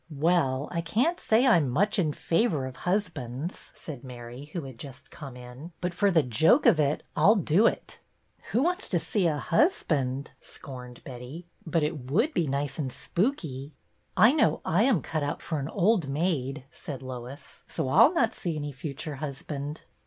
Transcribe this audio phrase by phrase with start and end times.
[0.25, 4.79] "Well, I can't say I am much in favor of husbands," said Mary, who had
[4.79, 7.99] just come in," but, for the joke of it, I 'll do it.""
[8.51, 13.73] Who wants to see a husband?" scorned Betty." But it would be nice and spooky.""
[14.17, 18.33] I know I am cut out for an old maid," said Lois, "so I'll not
[18.33, 19.81] see any future hus band."